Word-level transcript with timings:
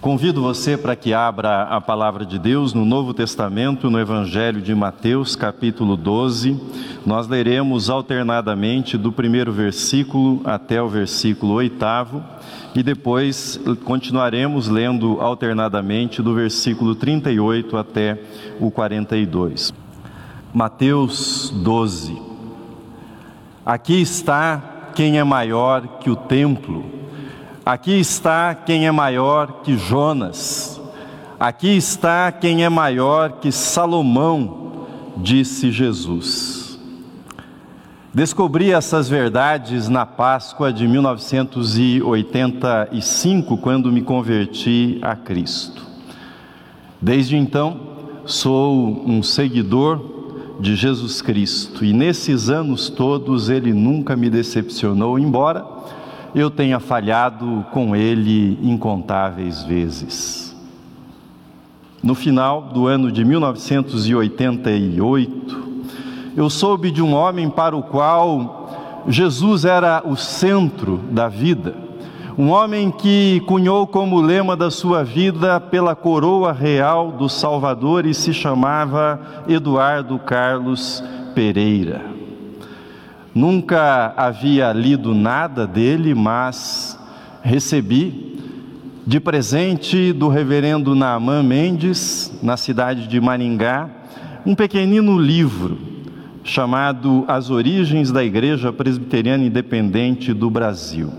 Convido 0.00 0.40
você 0.40 0.78
para 0.78 0.96
que 0.96 1.12
abra 1.12 1.64
a 1.64 1.78
palavra 1.78 2.24
de 2.24 2.38
Deus 2.38 2.72
no 2.72 2.86
Novo 2.86 3.12
Testamento, 3.12 3.90
no 3.90 4.00
Evangelho 4.00 4.62
de 4.62 4.74
Mateus, 4.74 5.36
capítulo 5.36 5.94
12. 5.94 6.58
Nós 7.04 7.28
leremos 7.28 7.90
alternadamente 7.90 8.96
do 8.96 9.12
primeiro 9.12 9.52
versículo 9.52 10.40
até 10.42 10.80
o 10.80 10.88
versículo 10.88 11.52
oitavo 11.52 12.24
e 12.74 12.82
depois 12.82 13.60
continuaremos 13.84 14.68
lendo 14.68 15.20
alternadamente 15.20 16.22
do 16.22 16.34
versículo 16.34 16.94
38 16.94 17.76
até 17.76 18.18
o 18.58 18.70
42. 18.70 19.74
Mateus 20.54 21.52
12. 21.56 22.16
Aqui 23.66 24.00
está 24.00 24.92
quem 24.94 25.18
é 25.18 25.24
maior 25.24 25.98
que 25.98 26.08
o 26.08 26.16
templo 26.16 26.99
Aqui 27.64 28.00
está 28.00 28.54
quem 28.54 28.86
é 28.86 28.90
maior 28.90 29.60
que 29.62 29.76
Jonas. 29.76 30.80
Aqui 31.38 31.76
está 31.76 32.32
quem 32.32 32.64
é 32.64 32.68
maior 32.68 33.32
que 33.32 33.52
Salomão, 33.52 34.86
disse 35.16 35.70
Jesus. 35.70 36.78
Descobri 38.12 38.72
essas 38.72 39.08
verdades 39.08 39.88
na 39.88 40.04
Páscoa 40.04 40.72
de 40.72 40.88
1985, 40.88 43.56
quando 43.58 43.92
me 43.92 44.02
converti 44.02 44.98
a 45.00 45.14
Cristo. 45.14 45.86
Desde 47.00 47.36
então, 47.36 47.78
sou 48.24 49.04
um 49.06 49.22
seguidor 49.22 50.58
de 50.58 50.74
Jesus 50.76 51.22
Cristo 51.22 51.84
e 51.84 51.92
nesses 51.92 52.50
anos 52.50 52.90
todos 52.90 53.48
ele 53.48 53.72
nunca 53.72 54.16
me 54.16 54.28
decepcionou, 54.28 55.16
embora 55.18 55.64
eu 56.34 56.50
tenha 56.50 56.80
falhado 56.80 57.64
com 57.72 57.96
ele 57.96 58.58
incontáveis 58.62 59.62
vezes. 59.62 60.54
No 62.02 62.14
final 62.14 62.62
do 62.62 62.86
ano 62.86 63.12
de 63.12 63.22
1988, 63.24 65.70
eu 66.36 66.48
soube 66.48 66.90
de 66.90 67.02
um 67.02 67.12
homem 67.12 67.50
para 67.50 67.76
o 67.76 67.82
qual 67.82 69.04
Jesus 69.06 69.66
era 69.66 70.02
o 70.06 70.16
centro 70.16 70.98
da 71.10 71.28
vida, 71.28 71.74
um 72.38 72.48
homem 72.50 72.90
que 72.90 73.42
cunhou 73.46 73.86
como 73.86 74.18
lema 74.20 74.56
da 74.56 74.70
sua 74.70 75.04
vida 75.04 75.60
pela 75.60 75.94
coroa 75.94 76.52
real 76.52 77.12
do 77.12 77.28
Salvador 77.28 78.06
e 78.06 78.14
se 78.14 78.32
chamava 78.32 79.20
Eduardo 79.46 80.18
Carlos 80.18 81.04
Pereira. 81.34 82.19
Nunca 83.40 84.12
havia 84.18 84.70
lido 84.70 85.14
nada 85.14 85.66
dele, 85.66 86.14
mas 86.14 86.98
recebi 87.42 88.38
de 89.06 89.18
presente 89.18 90.12
do 90.12 90.28
reverendo 90.28 90.94
Naaman 90.94 91.42
Mendes, 91.42 92.38
na 92.42 92.58
cidade 92.58 93.06
de 93.06 93.18
Maringá, 93.18 93.88
um 94.44 94.54
pequenino 94.54 95.18
livro 95.18 95.78
chamado 96.44 97.24
As 97.26 97.48
Origens 97.48 98.12
da 98.12 98.22
Igreja 98.22 98.74
Presbiteriana 98.74 99.42
Independente 99.42 100.34
do 100.34 100.50
Brasil. 100.50 101.10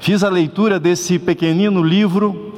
Fiz 0.00 0.24
a 0.24 0.28
leitura 0.28 0.80
desse 0.80 1.16
pequenino 1.16 1.80
livro 1.80 2.51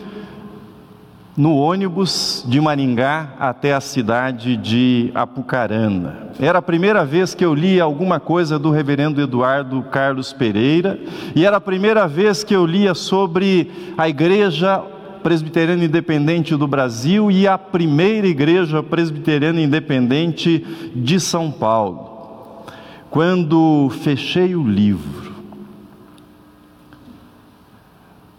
no 1.36 1.56
ônibus 1.56 2.44
de 2.46 2.60
Maringá 2.60 3.34
até 3.40 3.74
a 3.74 3.80
cidade 3.80 4.56
de 4.56 5.10
Apucarana. 5.14 6.28
Era 6.38 6.58
a 6.58 6.62
primeira 6.62 7.04
vez 7.04 7.34
que 7.34 7.44
eu 7.44 7.54
li 7.54 7.80
alguma 7.80 8.20
coisa 8.20 8.58
do 8.58 8.70
reverendo 8.70 9.20
Eduardo 9.20 9.82
Carlos 9.84 10.32
Pereira 10.32 10.98
e 11.34 11.44
era 11.44 11.56
a 11.56 11.60
primeira 11.60 12.06
vez 12.06 12.44
que 12.44 12.55
eu 12.55 12.64
lia 12.64 12.94
sobre 12.94 13.70
a 13.98 14.08
Igreja 14.08 14.82
Presbiteriana 15.22 15.84
Independente 15.84 16.55
do 16.55 16.68
Brasil 16.68 17.30
e 17.30 17.48
a 17.48 17.58
primeira 17.58 18.27
Igreja 18.28 18.82
Presbiteriana 18.82 19.60
Independente 19.60 20.64
de 20.94 21.18
São 21.18 21.50
Paulo. 21.50 22.64
Quando 23.10 23.90
fechei 24.02 24.55
o 24.55 24.66
livro, 24.66 25.33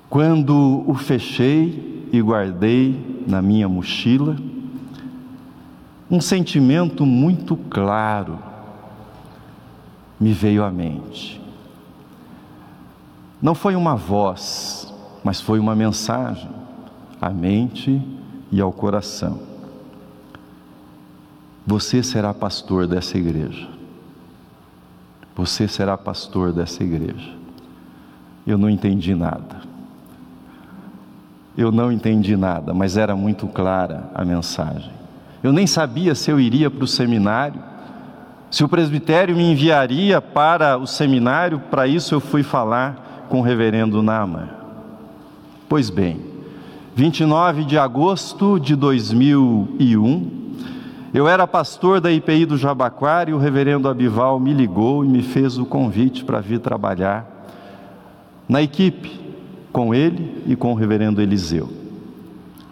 quando 0.10 0.84
o 0.88 0.94
fechei, 0.96 1.95
e 2.18 2.22
guardei 2.22 3.24
na 3.28 3.42
minha 3.42 3.68
mochila 3.68 4.38
um 6.10 6.22
sentimento 6.22 7.06
muito 7.06 7.58
claro 7.58 8.38
me 10.20 10.32
veio 10.32 10.64
à 10.64 10.72
mente. 10.72 11.42
Não 13.42 13.54
foi 13.54 13.76
uma 13.76 13.96
voz, 13.96 14.94
mas 15.24 15.42
foi 15.42 15.60
uma 15.60 15.76
mensagem 15.76 16.50
à 17.22 17.30
mente 17.30 18.02
e 18.52 18.62
ao 18.62 18.72
coração. 18.72 19.40
Você 21.68 22.02
será 22.04 22.34
pastor 22.34 22.88
dessa 22.88 23.18
igreja. 23.18 23.68
Você 25.36 25.68
será 25.68 25.98
pastor 25.98 26.54
dessa 26.54 26.84
igreja. 26.84 27.36
Eu 28.48 28.58
não 28.58 28.70
entendi 28.70 29.14
nada. 29.14 29.65
Eu 31.58 31.72
não 31.72 31.92
entendi 31.92 32.36
nada, 32.36 32.74
mas 32.74 32.98
era 32.98 33.16
muito 33.16 33.48
clara 33.48 34.10
a 34.14 34.26
mensagem. 34.26 34.92
Eu 35.42 35.54
nem 35.54 35.66
sabia 35.66 36.14
se 36.14 36.30
eu 36.30 36.40
iria 36.40 36.70
para 36.70 36.84
o 36.84 36.88
seminário, 36.88 37.62
se 38.52 38.64
o 38.64 38.70
presbitério 38.70 39.36
me 39.36 39.52
enviaria 39.52 40.22
para 40.22 40.78
o 40.78 40.86
seminário, 40.86 41.60
para 41.72 41.88
isso 41.88 42.14
eu 42.16 42.20
fui 42.20 42.44
falar 42.44 43.28
com 43.30 43.40
o 43.40 43.42
reverendo 43.42 44.04
Nama. 44.04 44.50
Pois 45.68 45.90
bem, 45.90 46.20
29 46.96 47.64
de 47.64 47.78
agosto 47.78 48.60
de 48.60 48.76
2001, 48.76 50.32
eu 51.14 51.28
era 51.28 51.48
pastor 51.48 52.02
da 52.02 52.12
IPI 52.12 52.46
do 52.46 52.58
Jabaquara 52.58 53.30
e 53.30 53.34
o 53.34 53.38
reverendo 53.38 53.88
Abival 53.88 54.40
me 54.40 54.54
ligou 54.54 55.04
e 55.04 55.08
me 55.08 55.22
fez 55.22 55.58
o 55.58 55.66
convite 55.66 56.26
para 56.26 56.42
vir 56.42 56.60
trabalhar 56.60 57.26
na 58.48 58.62
equipe 58.62 59.25
com 59.76 59.94
ele 59.94 60.42
e 60.48 60.56
com 60.56 60.72
o 60.72 60.74
reverendo 60.74 61.22
Eliseu. 61.22 61.68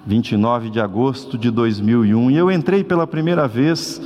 29 0.08 0.70
de 0.70 0.80
agosto 0.80 1.38
de 1.38 1.52
2001, 1.52 2.32
e 2.32 2.38
eu 2.38 2.50
entrei 2.50 2.82
pela 2.82 3.06
primeira 3.06 3.46
vez 3.46 4.02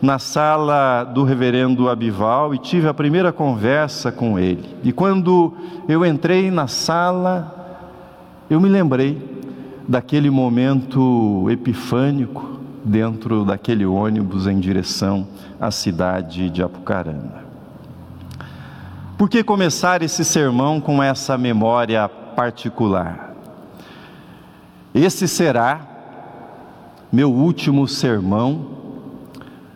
na 0.00 0.18
sala 0.18 1.04
do 1.04 1.24
reverendo 1.24 1.90
Abival 1.90 2.54
e 2.54 2.58
tive 2.58 2.88
a 2.88 2.94
primeira 2.94 3.32
conversa 3.32 4.10
com 4.10 4.38
ele. 4.38 4.64
E 4.82 4.92
quando 4.92 5.52
eu 5.86 6.06
entrei 6.06 6.50
na 6.50 6.66
sala, 6.66 7.54
eu 8.48 8.58
me 8.58 8.68
lembrei 8.70 9.22
daquele 9.86 10.30
momento 10.30 11.50
epifânico 11.50 12.58
dentro 12.82 13.44
daquele 13.44 13.84
ônibus 13.84 14.46
em 14.46 14.58
direção 14.58 15.28
à 15.60 15.70
cidade 15.70 16.48
de 16.48 16.62
Apucarana. 16.62 17.44
Por 19.18 19.28
que 19.28 19.44
começar 19.44 20.00
esse 20.00 20.24
sermão 20.24 20.80
com 20.80 21.02
essa 21.02 21.36
memória 21.36 22.10
particular. 22.38 23.34
Esse 24.94 25.26
será 25.26 25.80
meu 27.10 27.32
último 27.32 27.88
sermão 27.88 28.78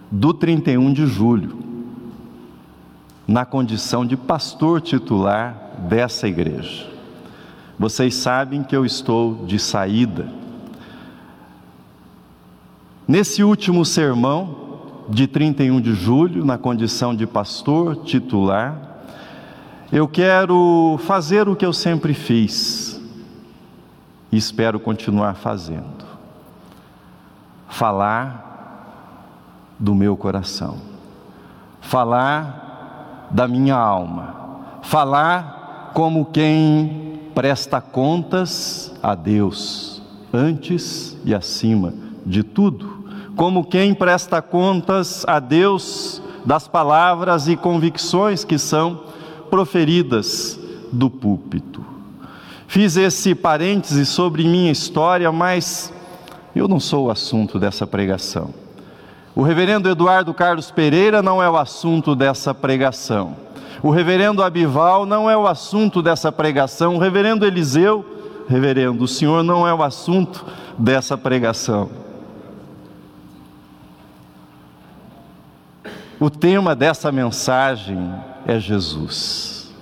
do 0.08 0.32
31 0.32 0.92
de 0.92 1.04
julho, 1.04 1.58
na 3.26 3.44
condição 3.44 4.06
de 4.06 4.16
pastor 4.16 4.80
titular 4.80 5.72
dessa 5.88 6.28
igreja. 6.28 6.88
Vocês 7.76 8.14
sabem 8.14 8.62
que 8.62 8.76
eu 8.76 8.86
estou 8.86 9.44
de 9.44 9.58
saída. 9.58 10.28
Nesse 13.08 13.42
último 13.42 13.84
sermão 13.84 15.08
de 15.08 15.26
31 15.26 15.80
de 15.80 15.94
julho, 15.94 16.44
na 16.44 16.56
condição 16.56 17.12
de 17.12 17.26
pastor 17.26 18.04
titular, 18.04 18.91
eu 19.92 20.08
quero 20.08 20.98
fazer 21.04 21.47
o 21.50 21.54
que 21.54 21.66
eu 21.66 21.72
sempre 21.72 22.14
fiz 22.14 22.98
e 24.32 24.38
espero 24.38 24.80
continuar 24.80 25.34
fazendo. 25.34 26.06
Falar 27.68 29.74
do 29.78 29.94
meu 29.94 30.16
coração, 30.16 30.78
falar 31.83 33.28
da 33.30 33.47
minha 33.47 33.77
alma, 33.77 34.34
falar 34.83 35.91
como 35.92 36.24
quem 36.24 37.21
presta 37.34 37.78
contas 37.78 38.94
a 39.03 39.15
Deus, 39.15 40.00
antes 40.33 41.18
e 41.22 41.34
acima 41.34 41.92
de 42.24 42.42
tudo, 42.42 43.04
como 43.36 43.65
quem 43.65 43.92
presta 43.92 44.41
contas 44.41 45.22
a 45.27 45.39
Deus 45.39 46.22
das 46.47 46.66
palavras 46.66 47.47
e 47.47 47.56
convicções 47.56 48.42
que 48.42 48.59
são 48.59 49.11
proferidas 49.53 50.59
do 50.91 51.10
púlpito. 51.10 51.84
Fiz 52.66 52.97
esse 52.97 53.34
parêntese 53.34 54.07
sobre 54.07 54.45
minha 54.45 54.72
história, 54.72 55.31
mas 55.31 55.93
eu 56.57 56.66
não 56.66 56.81
sou 56.81 57.09
o 57.09 57.10
assunto 57.10 57.59
dessa 57.59 57.87
pregação. 57.87 58.49
O 59.37 59.43
reverendo 59.43 59.91
Eduardo 59.91 60.33
Carlos 60.33 60.71
Pereira 60.71 61.21
não 61.21 61.43
é 61.43 61.51
o 61.51 61.59
assunto 61.59 62.16
dessa 62.16 62.54
pregação. 62.54 63.37
O 63.83 63.91
reverendo 63.91 64.43
Abival 64.43 65.04
não 65.04 65.28
é 65.28 65.37
o 65.37 65.47
assunto 65.47 66.01
dessa 66.01 66.33
pregação. 66.33 66.97
O 66.97 66.99
reverendo 66.99 67.45
Eliseu 67.45 68.07
reverendo, 68.49 69.04
o 69.04 69.09
senhor 69.09 69.45
não 69.45 69.69
é 69.69 69.75
o 69.75 69.83
assunto 69.83 70.47
dessa 70.78 71.19
pregação. 71.19 71.91
O 76.19 76.31
tema 76.31 76.75
dessa 76.75 77.13
mensagem 77.13 78.31
é 78.47 78.59
Jesus. 78.59 79.72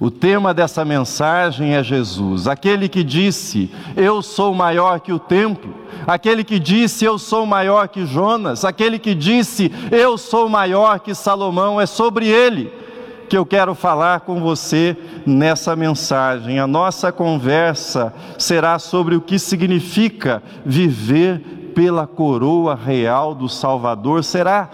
O 0.00 0.10
tema 0.10 0.54
dessa 0.54 0.82
mensagem 0.82 1.74
é 1.74 1.82
Jesus, 1.82 2.46
aquele 2.46 2.88
que 2.88 3.04
disse: 3.04 3.70
Eu 3.94 4.22
sou 4.22 4.54
maior 4.54 4.98
que 5.00 5.12
o 5.12 5.18
templo, 5.18 5.74
aquele 6.06 6.42
que 6.42 6.58
disse: 6.58 7.04
Eu 7.04 7.18
sou 7.18 7.44
maior 7.44 7.86
que 7.86 8.06
Jonas, 8.06 8.64
aquele 8.64 8.98
que 8.98 9.14
disse: 9.14 9.70
Eu 9.90 10.16
sou 10.16 10.48
maior 10.48 11.00
que 11.00 11.14
Salomão, 11.14 11.78
é 11.78 11.84
sobre 11.84 12.26
ele 12.26 12.72
que 13.28 13.38
eu 13.38 13.46
quero 13.46 13.76
falar 13.76 14.20
com 14.20 14.40
você 14.40 14.96
nessa 15.24 15.76
mensagem. 15.76 16.58
A 16.58 16.66
nossa 16.66 17.12
conversa 17.12 18.12
será 18.36 18.76
sobre 18.80 19.14
o 19.14 19.20
que 19.20 19.38
significa 19.38 20.42
viver 20.66 21.38
pela 21.72 22.08
coroa 22.08 22.74
real 22.74 23.32
do 23.32 23.48
Salvador. 23.48 24.24
Será 24.24 24.68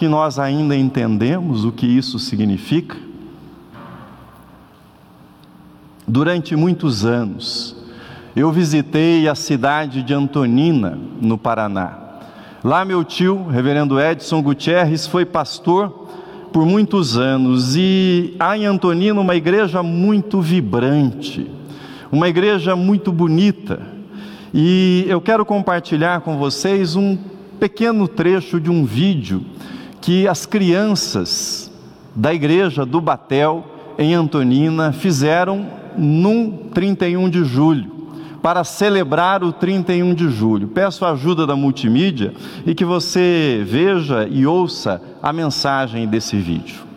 que 0.00 0.08
nós 0.08 0.38
ainda 0.38 0.74
entendemos 0.74 1.62
o 1.66 1.70
que 1.70 1.86
isso 1.86 2.18
significa? 2.18 2.96
Durante 6.08 6.56
muitos 6.56 7.04
anos, 7.04 7.76
eu 8.34 8.50
visitei 8.50 9.28
a 9.28 9.34
cidade 9.34 10.02
de 10.02 10.14
Antonina, 10.14 10.98
no 11.20 11.36
Paraná. 11.36 11.98
Lá, 12.64 12.82
meu 12.82 13.04
tio, 13.04 13.46
reverendo 13.48 14.00
Edson 14.00 14.40
Gutierrez, 14.42 15.06
foi 15.06 15.26
pastor 15.26 16.08
por 16.50 16.64
muitos 16.64 17.18
anos 17.18 17.76
e 17.76 18.34
há 18.40 18.56
em 18.56 18.64
Antonina 18.64 19.20
uma 19.20 19.36
igreja 19.36 19.82
muito 19.82 20.40
vibrante, 20.40 21.46
uma 22.10 22.26
igreja 22.26 22.74
muito 22.74 23.12
bonita. 23.12 23.82
E 24.54 25.04
eu 25.06 25.20
quero 25.20 25.44
compartilhar 25.44 26.22
com 26.22 26.38
vocês 26.38 26.96
um 26.96 27.18
pequeno 27.60 28.08
trecho 28.08 28.58
de 28.58 28.70
um 28.70 28.86
vídeo 28.86 29.44
que 30.00 30.26
as 30.26 30.46
crianças 30.46 31.70
da 32.14 32.32
igreja 32.32 32.84
do 32.86 33.00
Batel, 33.00 33.64
em 33.98 34.14
Antonina, 34.14 34.92
fizeram 34.92 35.66
num 35.96 36.68
31 36.72 37.28
de 37.28 37.44
julho, 37.44 38.00
para 38.42 38.64
celebrar 38.64 39.44
o 39.44 39.52
31 39.52 40.14
de 40.14 40.30
julho. 40.30 40.68
Peço 40.68 41.04
a 41.04 41.10
ajuda 41.10 41.46
da 41.46 41.54
multimídia 41.54 42.32
e 42.64 42.74
que 42.74 42.84
você 42.84 43.62
veja 43.66 44.26
e 44.26 44.46
ouça 44.46 45.02
a 45.22 45.32
mensagem 45.32 46.06
desse 46.06 46.36
vídeo. 46.36 46.88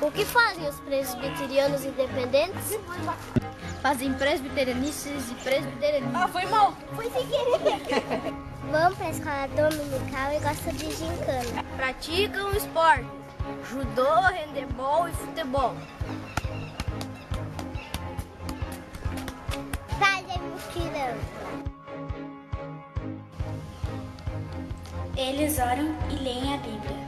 O 0.00 0.10
que 0.10 0.24
fazem 0.24 0.68
os 0.68 0.80
presbiterianos 0.80 1.84
independentes? 1.84 2.78
Fazem 3.84 4.14
presbiterianistas 4.14 5.30
e 5.30 5.34
presbiterianistas. 5.34 6.22
Ah, 6.22 6.26
foi 6.26 6.46
mal! 6.46 6.72
Foi 6.96 7.10
sem 7.10 7.26
querer! 7.26 8.32
Vão 8.72 8.94
para 8.94 9.06
a 9.06 9.10
escola 9.10 9.46
dominical 9.48 10.32
e 10.32 10.40
gostam 10.40 10.72
de 10.72 10.90
gincana. 10.90 11.62
Praticam 11.76 12.50
esporte, 12.52 13.04
judô, 13.68 14.10
handebol 14.22 15.06
e 15.06 15.12
futebol. 15.12 15.74
Fazem 19.98 20.40
mutirão. 20.40 21.18
Eles 25.14 25.58
oram 25.58 25.94
e 26.08 26.24
leem 26.24 26.54
a 26.54 26.56
Bíblia. 26.56 27.04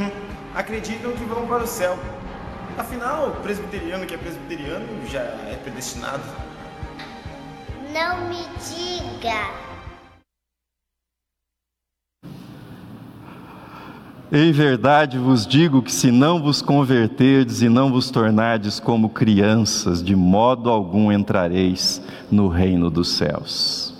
Hum, 0.00 0.10
acreditam 0.56 1.12
que 1.12 1.24
vão 1.24 1.46
para 1.46 1.62
o 1.62 1.66
céu. 1.68 1.96
Afinal, 2.78 3.30
presbiteriano 3.42 4.04
que 4.04 4.14
é 4.14 4.18
presbiteriano 4.18 4.86
já 5.08 5.20
é 5.20 5.58
predestinado. 5.62 6.22
Não 7.92 8.28
me 8.28 8.44
diga. 8.58 9.66
Em 14.30 14.52
verdade 14.52 15.18
vos 15.18 15.46
digo 15.46 15.80
que 15.80 15.92
se 15.92 16.10
não 16.10 16.42
vos 16.42 16.60
converterdes 16.60 17.62
e 17.62 17.68
não 17.68 17.90
vos 17.90 18.10
tornardes 18.10 18.78
como 18.78 19.08
crianças, 19.08 20.02
de 20.02 20.14
modo 20.14 20.68
algum 20.68 21.10
entrareis 21.10 22.02
no 22.30 22.48
reino 22.48 22.90
dos 22.90 23.12
céus. 23.16 23.94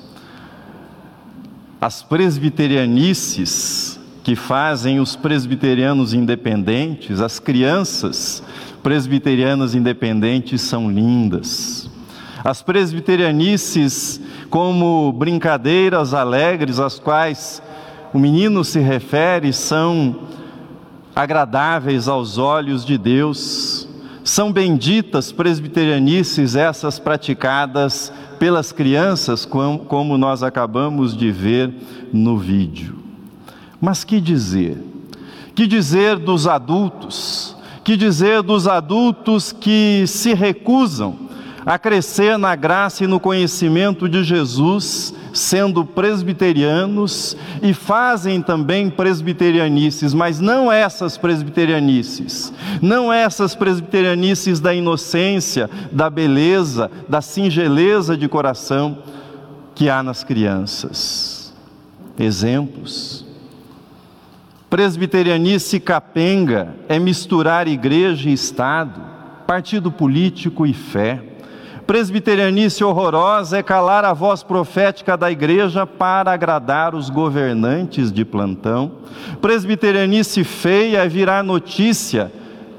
As 1.81 2.03
presbiterianices 2.03 3.96
que 4.27 4.35
fazem 4.35 4.99
os 4.99 5.15
presbiterianos 5.15 6.13
independentes, 6.13 7.21
as 7.21 7.39
crianças 7.39 8.43
presbiterianas 8.83 9.73
independentes 9.73 10.63
são 10.63 10.91
lindas 10.91 11.89
as 12.43 12.61
presbiterianices 12.61 14.21
como 14.51 15.13
brincadeiras 15.13 16.13
alegres 16.13 16.81
às 16.81 16.99
quais 16.99 17.63
o 18.13 18.19
menino 18.19 18.65
se 18.65 18.81
refere 18.81 19.53
são 19.53 20.17
agradáveis 21.15 22.09
aos 22.09 22.37
olhos 22.37 22.85
de 22.85 22.99
Deus. 22.99 23.89
São 24.25 24.53
benditas 24.53 25.31
presbiterianices 25.31 26.57
essas 26.57 26.99
praticadas 26.99 28.13
pelas 28.41 28.73
crianças, 28.73 29.45
como 29.45 30.19
nós 30.19 30.43
acabamos 30.43 31.17
de 31.17 31.31
ver 31.31 31.73
no 32.13 32.37
vídeo. 32.37 33.06
Mas 33.81 34.05
que 34.05 34.21
dizer? 34.21 34.77
Que 35.55 35.67
dizer 35.67 36.17
dos 36.17 36.47
adultos? 36.47 37.57
Que 37.85 37.97
dizer 37.97 38.43
dos 38.43 38.67
adultos 38.67 39.53
que 39.53 40.05
se 40.07 40.35
recusam 40.35 41.27
a 41.67 41.81
crescer 41.81 42.39
na 42.39 42.55
graça 42.55 43.03
e 43.03 43.09
no 43.09 43.19
conhecimento 43.19 44.09
de 44.09 44.23
Jesus, 44.23 45.13
sendo 45.33 45.85
presbiterianos 45.85 47.37
e 47.61 47.75
fazem 47.75 48.41
também 48.41 48.89
presbiterianices, 48.89 50.15
mas 50.15 50.39
não 50.39 50.71
essas 50.71 51.19
presbiterianices, 51.19 52.53
não 52.81 53.13
essas 53.13 53.57
presbiterianices 53.57 54.61
da 54.61 54.73
inocência, 54.73 55.69
da 55.91 56.09
beleza, 56.09 56.89
da 57.09 57.21
singeleza 57.21 58.17
de 58.17 58.29
coração 58.29 58.99
que 59.75 59.91
há 59.91 60.05
nas 60.05 60.23
crianças. 60.23 61.53
Exemplos. 62.17 63.26
Presbiterianice 64.77 65.81
capenga 65.81 66.75
é 66.87 66.99
misturar 66.99 67.67
igreja 67.67 68.29
e 68.29 68.35
Estado, 68.35 69.01
partido 69.47 69.91
político 69.91 70.67
e 70.67 70.75
fé. 70.75 71.19
Presbiterianice 71.87 72.85
horrorosa 72.85 73.57
é 73.57 73.63
calar 73.63 74.05
a 74.05 74.13
voz 74.13 74.43
profética 74.43 75.17
da 75.17 75.33
igreja 75.33 75.87
para 75.87 76.31
agradar 76.31 76.95
os 76.95 77.09
governantes 77.09 78.13
de 78.13 78.23
plantão. 78.23 78.93
Presbiterianice 79.41 80.45
feia 80.45 80.99
é 80.99 81.09
virar 81.09 81.43
notícia 81.43 82.31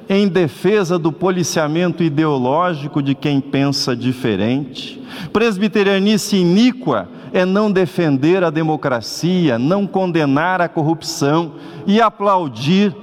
em 0.07 0.27
defesa 0.27 0.99
do 0.99 1.11
policiamento 1.11 2.03
ideológico 2.03 3.01
de 3.01 3.15
quem 3.15 3.41
pensa 3.41 3.95
diferente. 3.95 5.01
Presbiterianice 5.33 6.37
iníqua 6.37 7.09
é 7.33 7.45
não 7.45 7.71
defender 7.71 8.43
a 8.43 8.49
democracia, 8.49 9.57
não 9.57 9.85
condenar 9.85 10.61
a 10.61 10.69
corrupção 10.69 11.53
e 11.85 12.01
aplaudir 12.01 12.95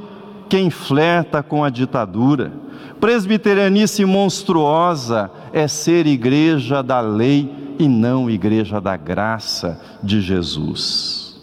quem 0.49 0.71
flerta 0.71 1.43
com 1.43 1.65
a 1.65 1.71
ditadura. 1.71 2.53
Presbiterianice 3.01 4.05
monstruosa 4.05 5.31
é 5.53 5.69
ser 5.69 6.07
igreja 6.07 6.83
da 6.83 7.01
lei 7.01 7.75
e 7.79 7.89
não 7.89 8.31
igreja 8.31 8.81
da 8.81 8.97
graça 8.97 9.81
de 10.03 10.21
Jesus. 10.21 11.37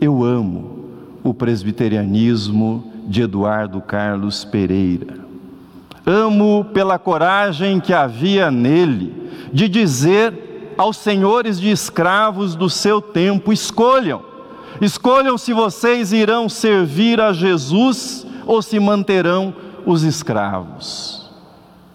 Eu 0.00 0.22
amo 0.22 0.84
o 1.22 1.34
presbiterianismo 1.34 2.92
de 3.06 3.22
Eduardo 3.22 3.80
Carlos 3.80 4.44
Pereira. 4.44 5.18
Amo 6.04 6.64
pela 6.72 6.98
coragem 6.98 7.80
que 7.80 7.92
havia 7.92 8.50
nele 8.50 9.30
de 9.52 9.68
dizer 9.68 10.45
aos 10.76 10.96
senhores 10.96 11.60
de 11.60 11.70
escravos 11.70 12.54
do 12.54 12.68
seu 12.68 13.00
tempo: 13.00 13.52
escolham, 13.52 14.22
escolham 14.80 15.38
se 15.38 15.52
vocês 15.52 16.12
irão 16.12 16.48
servir 16.48 17.20
a 17.20 17.32
Jesus 17.32 18.26
ou 18.46 18.62
se 18.62 18.78
manterão 18.78 19.54
os 19.84 20.02
escravos. 20.02 21.30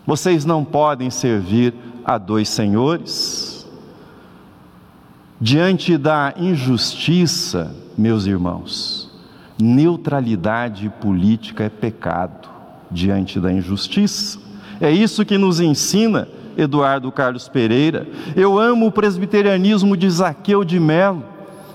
Vocês 0.05 0.45
não 0.45 0.65
podem 0.65 1.09
servir 1.09 1.73
a 2.03 2.17
dois 2.17 2.49
senhores. 2.49 3.67
Diante 5.39 5.97
da 5.97 6.33
injustiça, 6.37 7.75
meus 7.97 8.25
irmãos, 8.25 9.09
neutralidade 9.59 10.89
política 11.01 11.63
é 11.63 11.69
pecado 11.69 12.47
diante 12.91 13.39
da 13.39 13.51
injustiça. 13.51 14.39
É 14.79 14.91
isso 14.91 15.25
que 15.25 15.37
nos 15.37 15.59
ensina 15.59 16.27
Eduardo 16.57 17.11
Carlos 17.11 17.47
Pereira. 17.47 18.07
Eu 18.35 18.59
amo 18.59 18.87
o 18.87 18.91
presbiterianismo 18.91 19.95
de 19.95 20.09
Zaqueu 20.09 20.63
de 20.63 20.79
Melo. 20.79 21.23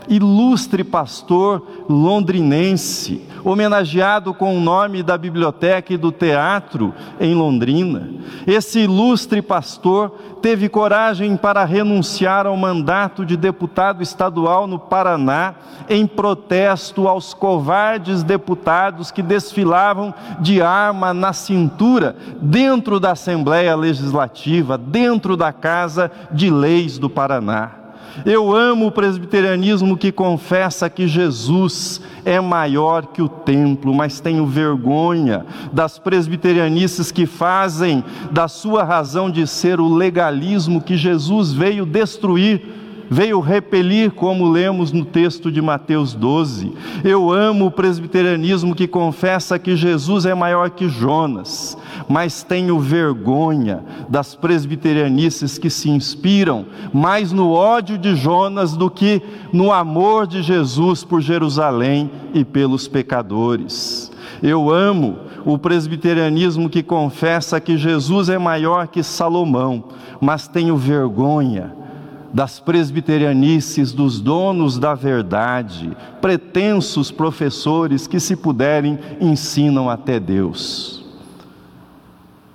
ilustre 0.09 0.85
pastor 0.85 1.67
londrinense, 1.89 3.23
homenageado 3.47 4.35
com 4.35 4.57
o 4.57 4.61
nome 4.61 5.05
da 5.05 5.17
biblioteca 5.17 5.95
e 5.95 5.97
do 5.97 6.11
teatro 6.11 6.93
em 7.21 7.33
Londrina. 7.33 8.11
Esse 8.45 8.81
ilustre 8.81 9.41
pastor 9.41 10.11
teve 10.43 10.69
coragem 10.69 11.37
para 11.37 11.65
renunciar 11.65 12.45
ao 12.45 12.57
mandato 12.57 13.25
de 13.25 13.37
deputado 13.37 14.03
estadual 14.03 14.67
no 14.67 14.81
Paraná 14.81 15.55
em 15.89 16.09
protesto 16.09 17.07
aos 17.07 17.33
covardes 17.33 18.25
deputados 18.25 19.13
que 19.13 19.23
desfilavam 19.23 20.13
de 20.41 20.61
arma 20.61 21.15
na 21.15 21.33
cintura 21.33 22.17
dentro 22.43 22.99
da 22.99 23.13
Assembleia 23.13 23.77
Legislativa, 23.77 24.77
dentro 24.77 25.37
da 25.37 25.53
Casa 25.53 26.11
de 26.33 26.51
Leis 26.51 26.99
do 26.99 27.09
Paraná. 27.09 27.86
Eu 28.25 28.55
amo 28.55 28.87
o 28.87 28.93
presbiterianismo 28.93 29.97
que 29.97 30.11
confessa 30.11 30.89
que 30.89 31.07
Jesus 31.07 32.01
é 32.25 32.41
maior 32.41 33.07
que 33.07 33.21
o 33.21 33.29
templo, 33.29 33.95
mas 33.95 34.21
tenho 34.21 34.47
vergonha 34.47 35.45
das 35.73 35.99
presbiterianices 35.99 37.13
que 37.13 37.27
fazem 37.27 38.03
da 38.31 38.49
sua 38.49 38.83
razão 38.85 39.31
de 39.31 39.47
ser 39.47 39.81
o 39.81 39.95
legalismo 39.95 40.81
que 40.81 40.97
Jesus 40.97 41.53
veio 41.53 41.85
destruir 41.85 42.86
veio 43.11 43.41
repelir, 43.41 44.11
como 44.11 44.49
lemos 44.49 44.93
no 44.93 45.05
texto 45.05 45.51
de 45.51 45.61
Mateus 45.61 46.15
12. 46.15 46.73
Eu 47.05 47.33
amo 47.33 47.67
o 47.67 47.71
presbiterianismo 47.71 48.75
que 48.75 48.87
confessa 48.87 49.59
que 49.59 49.77
Jesus 49.77 50.27
é 50.27 50.35
maior 50.35 50.71
que 50.71 50.89
Jonas, 50.89 51.77
mas 52.09 52.43
tenho 52.43 52.79
vergonha 52.79 53.85
das 54.09 54.35
presbiterianices 54.35 55.59
que 55.59 55.71
se 55.71 55.91
inspiram 55.91 56.67
mais 56.93 57.33
no 57.33 57.53
ódio 57.53 57.99
de 57.99 58.15
Jonas 58.15 58.77
do 58.77 58.91
que 58.91 59.23
no 59.53 59.73
amor 59.73 60.27
de 60.27 60.43
Jesus 60.43 61.05
por 61.05 61.21
Jerusalém 61.21 62.11
e 62.35 62.45
pelos 62.45 62.89
pecadores. 62.89 64.13
Eu 64.43 64.71
amo 64.71 65.19
o 65.45 65.57
presbiterianismo 65.57 66.69
que 66.69 66.83
confessa 66.83 67.61
que 67.61 67.77
Jesus 67.77 68.29
é 68.29 68.37
maior 68.37 68.89
que 68.89 69.03
Salomão, 69.03 69.85
mas 70.21 70.49
tenho 70.49 70.77
vergonha 70.77 71.86
das 72.33 72.61
presbiterianices, 72.61 73.93
dos 73.93 74.21
donos 74.21 74.79
da 74.79 74.95
verdade, 74.95 75.97
pretensos 76.21 77.11
professores 77.11 78.07
que, 78.07 78.21
se 78.21 78.37
puderem, 78.37 78.99
ensinam 79.21 79.89
até 79.89 80.21
Deus. 80.21 81.05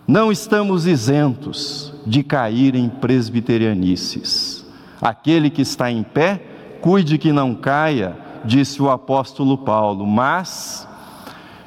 Não 0.08 0.32
estamos 0.32 0.86
isentos 0.86 1.94
de 2.06 2.24
cair 2.24 2.76
em 2.76 2.90
presbiterianices. 2.90 4.66
Aquele 5.02 5.50
que 5.50 5.62
está 5.62 5.90
em 5.90 6.04
pé, 6.04 6.44
cuide 6.82 7.18
que 7.18 7.32
não 7.32 7.56
caia, 7.56 8.16
disse 8.44 8.82
o 8.82 8.90
apóstolo 8.90 9.58
Paulo, 9.58 10.06
mas 10.06 10.88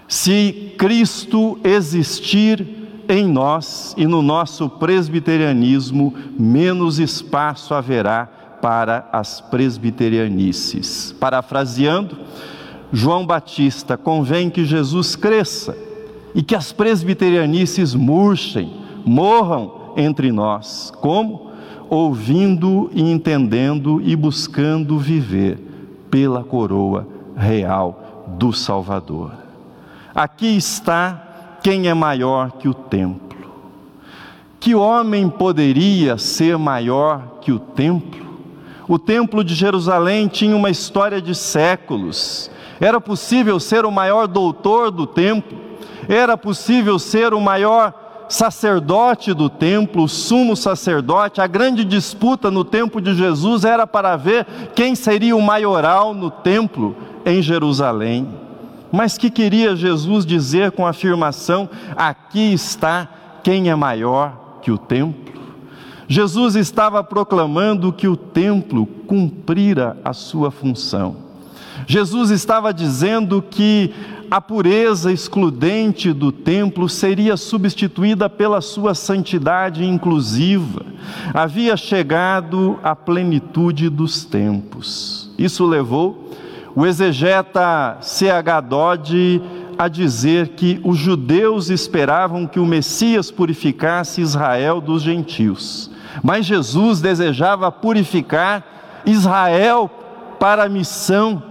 se 0.06 0.74
Cristo 0.76 1.58
existir 1.64 2.83
em 3.08 3.26
nós 3.26 3.94
e 3.96 4.06
no 4.06 4.22
nosso 4.22 4.68
presbiterianismo, 4.68 6.14
menos 6.38 6.98
espaço 6.98 7.74
haverá 7.74 8.28
para 8.60 9.08
as 9.12 9.40
presbiterianices. 9.40 11.14
Parafraseando, 11.20 12.16
João 12.92 13.26
Batista, 13.26 13.96
convém 13.96 14.48
que 14.48 14.64
Jesus 14.64 15.16
cresça 15.16 15.76
e 16.34 16.42
que 16.42 16.54
as 16.54 16.72
presbiterianices 16.72 17.94
murchem, 17.94 18.72
morram 19.04 19.92
entre 19.96 20.32
nós. 20.32 20.92
Como? 21.00 21.50
Ouvindo 21.90 22.90
e 22.94 23.02
entendendo 23.02 24.00
e 24.02 24.16
buscando 24.16 24.98
viver 24.98 25.58
pela 26.10 26.42
coroa 26.42 27.06
real 27.36 28.26
do 28.38 28.52
Salvador. 28.52 29.32
Aqui 30.14 30.56
está 30.56 31.33
quem 31.64 31.88
é 31.88 31.94
maior 31.94 32.52
que 32.52 32.68
o 32.68 32.74
templo? 32.74 33.38
Que 34.60 34.74
homem 34.74 35.30
poderia 35.30 36.18
ser 36.18 36.58
maior 36.58 37.38
que 37.40 37.52
o 37.52 37.58
templo? 37.58 38.22
O 38.86 38.98
templo 38.98 39.42
de 39.42 39.54
Jerusalém 39.54 40.28
tinha 40.28 40.54
uma 40.54 40.68
história 40.68 41.22
de 41.22 41.34
séculos. 41.34 42.50
Era 42.78 43.00
possível 43.00 43.58
ser 43.58 43.86
o 43.86 43.90
maior 43.90 44.26
doutor 44.26 44.90
do 44.90 45.06
templo, 45.06 45.58
era 46.06 46.36
possível 46.36 46.98
ser 46.98 47.32
o 47.32 47.40
maior 47.40 47.94
sacerdote 48.28 49.32
do 49.32 49.48
templo, 49.48 50.02
o 50.02 50.08
sumo 50.08 50.54
sacerdote. 50.54 51.40
A 51.40 51.46
grande 51.46 51.82
disputa 51.82 52.50
no 52.50 52.62
tempo 52.62 53.00
de 53.00 53.14
Jesus 53.14 53.64
era 53.64 53.86
para 53.86 54.16
ver 54.16 54.46
quem 54.74 54.94
seria 54.94 55.34
o 55.34 55.40
maioral 55.40 56.12
no 56.12 56.30
templo 56.30 56.94
em 57.24 57.40
Jerusalém. 57.40 58.43
Mas 58.94 59.18
que 59.18 59.28
queria 59.28 59.74
Jesus 59.74 60.24
dizer 60.24 60.70
com 60.70 60.86
a 60.86 60.90
afirmação: 60.90 61.68
aqui 61.96 62.52
está 62.52 63.40
quem 63.42 63.68
é 63.68 63.74
maior 63.74 64.60
que 64.62 64.70
o 64.70 64.78
templo? 64.78 65.34
Jesus 66.06 66.54
estava 66.54 67.02
proclamando 67.02 67.92
que 67.92 68.06
o 68.06 68.16
templo 68.16 68.86
cumprira 68.86 69.96
a 70.04 70.12
sua 70.12 70.48
função. 70.52 71.16
Jesus 71.88 72.30
estava 72.30 72.72
dizendo 72.72 73.42
que 73.42 73.92
a 74.30 74.40
pureza 74.40 75.12
excludente 75.12 76.12
do 76.12 76.30
templo 76.30 76.88
seria 76.88 77.36
substituída 77.36 78.30
pela 78.30 78.60
sua 78.60 78.94
santidade 78.94 79.84
inclusiva. 79.84 80.86
Havia 81.32 81.76
chegado 81.76 82.78
a 82.80 82.94
plenitude 82.94 83.88
dos 83.88 84.24
tempos. 84.24 85.30
Isso 85.36 85.66
levou 85.66 86.23
o 86.74 86.84
exegeta 86.84 87.98
C.H. 88.00 88.60
Dodd 88.60 89.42
a 89.78 89.88
dizer 89.88 90.48
que 90.50 90.80
os 90.84 90.98
judeus 90.98 91.68
esperavam 91.68 92.46
que 92.46 92.58
o 92.60 92.66
Messias 92.66 93.30
purificasse 93.30 94.20
Israel 94.20 94.80
dos 94.80 95.02
gentios, 95.02 95.90
mas 96.22 96.46
Jesus 96.46 97.00
desejava 97.00 97.70
purificar 97.70 99.02
Israel 99.06 99.90
para 100.38 100.64
a 100.64 100.68
missão 100.68 101.42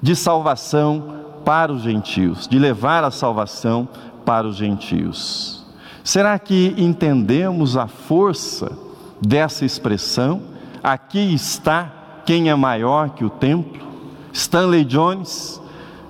de 0.00 0.16
salvação 0.16 1.22
para 1.44 1.72
os 1.72 1.82
gentios, 1.82 2.46
de 2.46 2.58
levar 2.58 3.04
a 3.04 3.10
salvação 3.10 3.88
para 4.24 4.46
os 4.46 4.56
gentios. 4.56 5.64
Será 6.04 6.38
que 6.38 6.74
entendemos 6.76 7.76
a 7.76 7.86
força 7.86 8.72
dessa 9.20 9.64
expressão? 9.64 10.42
Aqui 10.82 11.32
está 11.32 12.01
quem 12.24 12.50
é 12.50 12.54
maior 12.54 13.10
que 13.10 13.24
o 13.24 13.30
templo? 13.30 13.80
Stanley 14.32 14.84
Jones, 14.84 15.60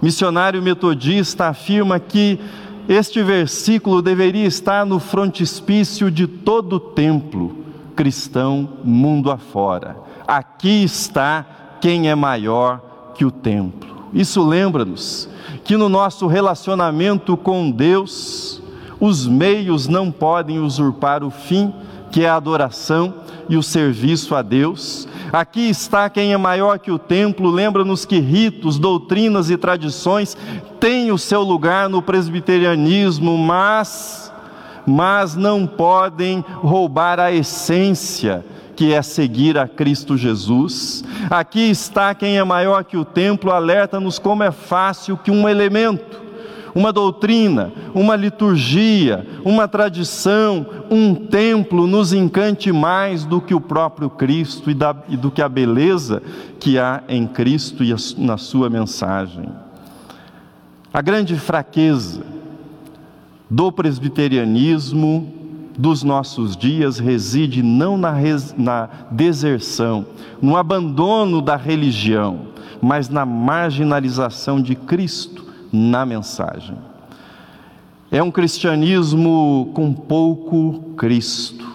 missionário 0.01 0.63
metodista, 0.63 1.49
afirma 1.49 1.99
que 1.99 2.39
este 2.89 3.23
versículo 3.23 4.03
deveria 4.03 4.47
estar 4.47 4.85
no 4.85 4.99
frontispício 4.99 6.11
de 6.11 6.27
todo 6.27 6.75
o 6.75 6.81
templo 6.81 7.63
cristão 7.95 8.69
mundo 8.83 9.31
afora. 9.31 9.97
Aqui 10.27 10.83
está 10.83 11.47
quem 11.81 12.09
é 12.09 12.15
maior 12.15 13.13
que 13.15 13.25
o 13.25 13.31
templo. 13.31 14.09
Isso 14.13 14.43
lembra-nos 14.47 15.29
que 15.65 15.77
no 15.77 15.89
nosso 15.89 16.27
relacionamento 16.27 17.37
com 17.37 17.71
Deus, 17.71 18.61
os 19.01 19.27
meios 19.27 19.89
não 19.89 20.11
podem 20.11 20.59
usurpar 20.59 21.23
o 21.23 21.31
fim, 21.31 21.73
que 22.11 22.25
é 22.25 22.29
a 22.29 22.37
adoração 22.37 23.15
e 23.49 23.57
o 23.57 23.63
serviço 23.63 24.35
a 24.35 24.43
Deus. 24.43 25.09
Aqui 25.33 25.71
está 25.71 26.11
quem 26.11 26.33
é 26.33 26.37
maior 26.37 26.79
que 26.79 26.91
o 26.91 26.99
templo. 26.99 27.51
Lembra-nos 27.51 28.05
que 28.05 28.19
ritos, 28.21 28.79
doutrinas 28.79 29.49
e 29.49 29.57
tradições 29.57 30.37
têm 30.79 31.11
o 31.11 31.19
seu 31.19 31.43
lugar 31.43 31.89
no 31.89 32.03
presbiterianismo, 32.03 33.39
mas 33.39 34.31
mas 34.85 35.37
não 35.37 35.67
podem 35.67 36.45
roubar 36.57 37.21
a 37.21 37.33
essência 37.33 38.45
que 38.75 38.93
é 38.93 39.03
seguir 39.03 39.59
a 39.59 39.69
Cristo 39.69 40.17
Jesus. 40.17 41.05
Aqui 41.31 41.71
está 41.71 42.15
quem 42.15 42.39
é 42.39 42.45
maior 42.45 42.83
que 42.85 42.97
o 42.97 43.05
templo, 43.05 43.53
alerta-nos 43.53 44.19
como 44.19 44.43
é 44.43 44.51
fácil 44.51 45.17
que 45.17 45.31
um 45.31 45.49
elemento 45.49 46.22
uma 46.75 46.93
doutrina, 46.93 47.73
uma 47.95 48.17
liturgia, 48.17 49.27
uma 49.45 49.69
tradição, 49.69 50.67
um 50.91 51.15
templo 51.15 51.87
nos 51.87 52.13
encante 52.13 52.73
mais 52.73 53.25
do 53.25 53.41
que 53.41 53.55
o 53.55 53.61
próprio 53.61 54.09
Cristo 54.09 54.71
e, 54.71 54.75
da, 54.75 54.97
e 55.09 55.17
do 55.17 55.31
que 55.31 55.43
a 55.43 55.49
beleza 55.49 56.23
que 56.59 56.79
há 56.79 57.03
em 57.09 57.27
Cristo 57.27 57.85
e 57.85 57.93
a, 57.93 57.97
na 58.17 58.37
sua 58.37 58.71
mensagem. 58.71 59.49
A 60.93 61.01
grande 61.01 61.37
fraqueza 61.37 62.23
do 63.49 63.71
presbiterianismo 63.71 65.33
dos 65.77 66.03
nossos 66.03 66.57
dias 66.57 66.99
reside 66.99 67.63
não 67.63 67.97
na, 67.97 68.11
res, 68.11 68.55
na 68.57 68.89
deserção, 69.11 70.07
no 70.41 70.57
abandono 70.57 71.41
da 71.41 71.57
religião, 71.57 72.49
mas 72.81 73.09
na 73.09 73.25
marginalização 73.25 74.61
de 74.61 74.75
Cristo 74.75 75.52
na 75.73 76.05
mensagem. 76.05 76.77
É 78.11 78.23
um 78.23 78.31
cristianismo 78.31 79.71
com 79.75 79.93
pouco 79.93 80.95
Cristo, 80.97 81.73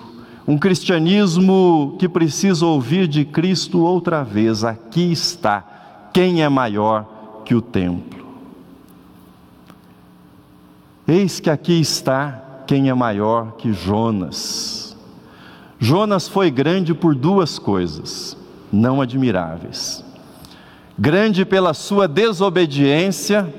Um 0.47 0.57
cristianismo 0.57 1.97
que 1.99 2.07
precisa 2.07 2.65
ouvir 2.65 3.07
de 3.07 3.25
Cristo 3.25 3.81
outra 3.81 4.23
vez: 4.23 4.63
aqui 4.63 5.11
está, 5.11 6.09
quem 6.13 6.41
é 6.43 6.47
maior 6.47 7.41
que 7.43 7.53
o 7.55 7.61
templo? 7.61 8.25
Eis 11.07 11.39
que 11.39 11.49
aqui 11.49 11.79
está 11.79 12.63
quem 12.67 12.89
é 12.89 12.93
maior 12.93 13.53
que 13.53 13.73
Jonas. 13.73 14.95
Jonas 15.79 16.27
foi 16.27 16.51
grande 16.51 16.93
por 16.93 17.15
duas 17.15 17.57
coisas 17.57 18.37
não 18.71 19.01
admiráveis: 19.01 20.03
grande 20.97 21.45
pela 21.45 21.73
sua 21.73 22.07
desobediência 22.07 23.53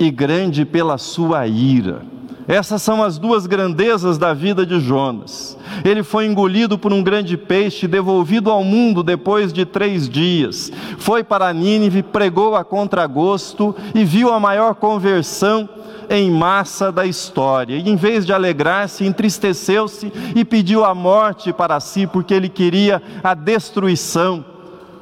e 0.00 0.10
grande 0.10 0.64
pela 0.64 0.96
sua 0.96 1.46
ira. 1.46 2.02
Essas 2.48 2.82
são 2.82 3.00
as 3.00 3.16
duas 3.18 3.46
grandezas 3.46 4.18
da 4.18 4.34
vida 4.34 4.66
de 4.66 4.80
Jonas. 4.80 5.56
Ele 5.84 6.02
foi 6.02 6.26
engolido 6.26 6.76
por 6.76 6.92
um 6.92 7.00
grande 7.00 7.36
peixe, 7.36 7.86
devolvido 7.86 8.50
ao 8.50 8.64
mundo 8.64 9.04
depois 9.04 9.52
de 9.52 9.64
três 9.64 10.08
dias. 10.08 10.72
Foi 10.98 11.22
para 11.22 11.52
Nínive, 11.52 12.02
pregou 12.02 12.56
a 12.56 12.64
contragosto 12.64 13.76
e 13.94 14.02
viu 14.02 14.32
a 14.32 14.40
maior 14.40 14.74
conversão 14.74 15.68
em 16.08 16.28
massa 16.28 16.90
da 16.90 17.06
história. 17.06 17.76
E 17.76 17.88
em 17.88 17.94
vez 17.94 18.26
de 18.26 18.32
alegrar-se, 18.32 19.04
entristeceu-se 19.04 20.12
e 20.34 20.44
pediu 20.44 20.84
a 20.84 20.92
morte 20.92 21.52
para 21.52 21.78
si, 21.78 22.04
porque 22.04 22.34
ele 22.34 22.48
queria 22.48 23.00
a 23.22 23.32
destruição 23.32 24.44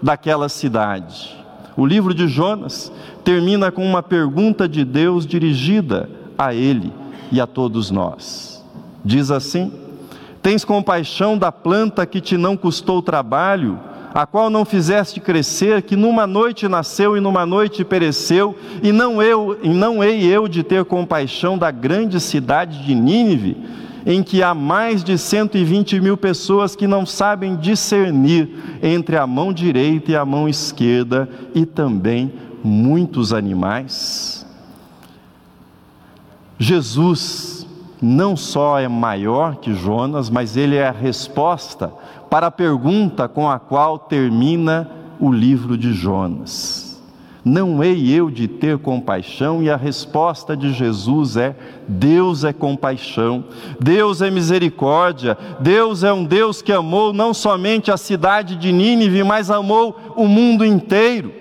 daquela 0.03 0.51
cidade. 0.51 1.38
O 1.79 1.87
livro 1.87 2.13
de 2.13 2.27
Jonas 2.27 2.91
termina 3.23 3.71
com 3.71 3.87
uma 3.87 4.03
pergunta 4.03 4.69
de 4.69 4.85
Deus 4.85 5.25
dirigida 5.25 6.11
a 6.37 6.53
ele 6.53 6.93
e 7.31 7.41
a 7.41 7.47
todos 7.47 7.89
nós. 7.89 8.65
Diz 9.05 9.31
assim: 9.31 9.73
Tens 10.43 10.65
compaixão 10.65 11.39
da 11.39 11.53
planta 11.53 12.05
que 12.05 12.21
te 12.21 12.37
não 12.37 12.57
custou 12.57 13.01
trabalho? 13.01 13.79
a 14.15 14.27
qual 14.27 14.49
não 14.49 14.65
fizeste 14.65 15.21
crescer, 15.21 15.83
que 15.83 15.95
numa 15.95 16.27
noite 16.27 16.67
nasceu 16.67 17.17
e 17.17 17.21
numa 17.21 17.45
noite 17.45 17.85
pereceu, 17.85 18.57
e 18.83 18.91
não 18.91 19.23
eu, 19.23 19.57
e 19.63 19.69
não 19.69 20.03
hei 20.03 20.25
eu 20.25 20.49
de 20.49 20.65
ter 20.65 20.85
compaixão 20.87 21.59
da 21.59 21.71
grande 21.71 22.19
cidade 22.19 22.85
de 22.85 22.95
Nínive, 22.95 23.57
em 24.07 24.23
que 24.23 24.43
há 24.43 24.55
mais 24.55 25.03
de 25.05 25.19
120 25.19 26.01
mil 26.01 26.17
pessoas 26.17 26.75
que 26.77 26.87
não 26.87 27.05
sabem 27.05 27.57
discernir 27.57 28.49
entre 28.83 29.17
a 29.17 29.27
mão 29.27 29.53
direita 29.53 30.13
e 30.13 30.17
a 30.17 30.25
mão 30.25 30.49
esquerda, 30.49 31.29
e 31.55 31.67
também 31.67 32.33
muitos 32.63 33.33
animais. 33.33 34.47
Jesus 36.59 37.67
não 38.01 38.37
só 38.37 38.79
é 38.79 38.89
maior 38.89 39.57
que 39.57 39.75
Jonas, 39.75 40.31
mas 40.31 40.57
ele 40.57 40.77
é 40.77 40.89
a 40.89 40.93
resposta 40.93 41.93
para 42.31 42.49
a 42.49 42.51
pergunta 42.51 43.29
com 43.29 43.51
a 43.51 43.59
qual 43.59 43.99
termina 43.99 44.91
o 45.19 45.33
livro 45.33 45.77
de 45.77 45.93
Jonas. 45.93 46.88
Não 47.49 47.83
hei 47.83 48.13
eu 48.13 48.31
de 48.31 48.47
ter 48.47 48.77
compaixão? 48.77 49.63
E 49.63 49.71
a 49.71 49.77
resposta 49.77 50.55
de 50.55 50.71
Jesus 50.71 51.35
é: 51.39 51.57
Deus 51.89 52.45
é 52.45 52.53
compaixão, 52.53 53.43
Deus 53.81 54.21
é 54.21 54.31
misericórdia, 54.31 55.37
Deus 55.59 56.05
é 56.05 56.13
um 56.13 56.25
Deus 56.25 56.61
que 56.61 56.71
amou 56.71 57.11
não 57.11 57.33
somente 57.33 57.91
a 57.91 57.97
cidade 57.97 58.55
de 58.55 58.71
Nínive, 58.71 59.25
mas 59.25 59.51
amou 59.51 59.99
o 60.15 60.29
mundo 60.29 60.63
inteiro. 60.63 61.33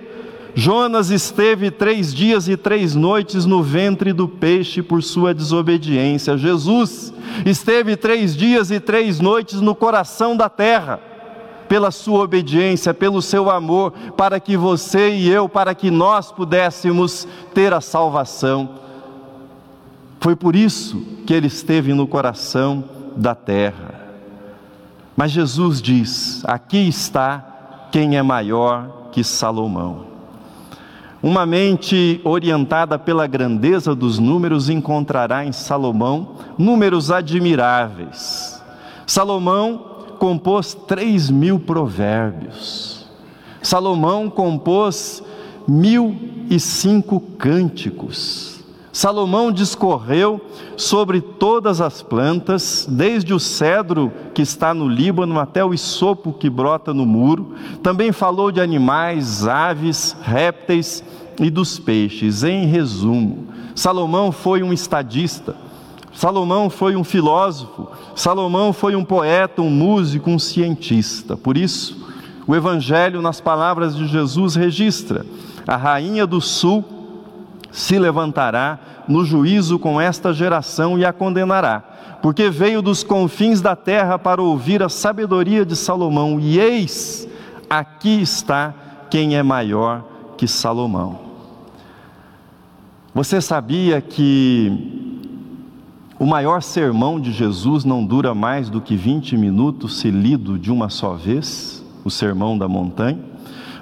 Jonas 0.55 1.11
esteve 1.11 1.69
três 1.69 2.13
dias 2.13 2.47
e 2.47 2.55
três 2.55 2.95
noites 2.95 3.45
no 3.45 3.61
ventre 3.61 4.13
do 4.13 4.29
peixe 4.29 4.81
por 4.81 5.03
sua 5.03 5.33
desobediência. 5.33 6.37
Jesus 6.37 7.13
esteve 7.45 7.97
três 7.97 8.33
dias 8.35 8.71
e 8.71 8.79
três 8.79 9.19
noites 9.19 9.59
no 9.59 9.75
coração 9.75 10.37
da 10.37 10.49
terra, 10.49 11.01
pela 11.67 11.91
sua 11.91 12.23
obediência, 12.23 12.93
pelo 12.93 13.21
seu 13.21 13.49
amor, 13.49 13.91
para 14.15 14.39
que 14.39 14.57
você 14.57 15.09
e 15.09 15.29
eu, 15.29 15.47
para 15.47 15.75
que 15.75 15.91
nós 15.91 16.31
pudéssemos 16.31 17.27
ter 17.53 17.73
a 17.73 17.81
salvação. 17.81 18.69
Foi 20.19 20.35
por 20.35 20.55
isso 20.55 21.01
que 21.25 21.33
ele 21.33 21.47
esteve 21.47 21.93
no 21.93 22.07
coração 22.07 22.83
da 23.15 23.35
terra. 23.35 23.95
Mas 25.15 25.31
Jesus 25.31 25.81
diz: 25.81 26.43
aqui 26.45 26.87
está 26.87 27.87
quem 27.91 28.17
é 28.17 28.21
maior 28.21 29.09
que 29.11 29.23
Salomão. 29.23 30.05
Uma 31.21 31.45
mente 31.45 32.21
orientada 32.23 32.99
pela 32.99 33.25
grandeza 33.25 33.95
dos 33.95 34.19
números 34.19 34.69
encontrará 34.69 35.43
em 35.43 35.51
Salomão 35.51 36.35
números 36.57 37.09
admiráveis. 37.09 38.61
Salomão 39.05 39.96
compôs 40.17 40.73
três 40.73 41.29
mil 41.29 41.59
provérbios. 41.59 43.05
Salomão 43.61 44.29
compôs 44.29 45.23
mil 45.67 46.15
e 46.49 46.59
cinco 46.59 47.19
cânticos. 47.19 48.57
Salomão 48.91 49.51
discorreu 49.51 50.41
sobre 50.75 51.21
todas 51.21 51.81
as 51.81 52.01
plantas, 52.01 52.87
desde 52.89 53.31
o 53.31 53.39
cedro 53.39 54.11
que 54.33 54.41
está 54.41 54.73
no 54.73 54.87
Líbano 54.87 55.39
até 55.39 55.63
o 55.63 55.71
isopo 55.71 56.33
que 56.33 56.49
brota 56.49 56.95
no 56.95 57.05
muro. 57.05 57.53
Também 57.83 58.11
falou 58.11 58.51
de 58.51 58.59
animais, 58.59 59.45
aves, 59.47 60.15
répteis 60.23 61.03
e 61.39 61.51
dos 61.51 61.77
peixes. 61.77 62.43
Em 62.43 62.65
resumo, 62.65 63.45
Salomão 63.75 64.31
foi 64.31 64.63
um 64.63 64.73
estadista. 64.73 65.55
Salomão 66.17 66.67
foi 66.67 66.95
um 66.95 67.03
filósofo, 67.03 67.89
Salomão 68.15 68.73
foi 68.73 68.95
um 68.95 69.05
poeta, 69.05 69.61
um 69.61 69.69
músico, 69.69 70.31
um 70.31 70.39
cientista. 70.39 71.37
Por 71.37 71.55
isso, 71.55 72.07
o 72.47 72.55
Evangelho, 72.55 73.21
nas 73.21 73.39
palavras 73.39 73.95
de 73.95 74.07
Jesus, 74.07 74.55
registra: 74.55 75.23
a 75.67 75.75
rainha 75.75 76.25
do 76.25 76.41
sul 76.41 76.83
se 77.71 77.99
levantará 77.99 78.79
no 79.07 79.23
juízo 79.23 79.77
com 79.77 80.01
esta 80.01 80.33
geração 80.33 80.97
e 80.97 81.05
a 81.05 81.13
condenará, 81.13 81.83
porque 82.19 82.49
veio 82.49 82.81
dos 82.81 83.03
confins 83.03 83.61
da 83.61 83.75
terra 83.75 84.17
para 84.17 84.41
ouvir 84.41 84.81
a 84.81 84.89
sabedoria 84.89 85.63
de 85.63 85.75
Salomão, 85.75 86.39
e 86.39 86.59
eis, 86.59 87.27
aqui 87.69 88.19
está 88.23 88.73
quem 89.11 89.37
é 89.37 89.43
maior 89.43 90.03
que 90.35 90.47
Salomão. 90.47 91.19
Você 93.13 93.39
sabia 93.39 94.01
que 94.01 95.05
o 96.19 96.25
maior 96.25 96.63
sermão 96.63 97.19
de 97.19 97.31
Jesus 97.31 97.85
não 97.85 98.03
dura 98.03 98.33
mais 98.33 98.69
do 98.69 98.81
que 98.81 98.95
20 98.95 99.37
minutos 99.37 99.99
se 99.99 100.09
lido 100.09 100.57
de 100.57 100.71
uma 100.71 100.89
só 100.89 101.13
vez? 101.13 101.83
O 102.03 102.09
sermão 102.09 102.57
da 102.57 102.67
montanha? 102.67 103.19